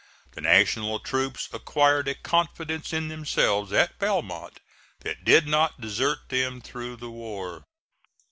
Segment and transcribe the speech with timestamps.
[0.31, 4.59] The National troops acquired a confidence in themselves at Belmont
[5.01, 7.65] that did not desert them through the war.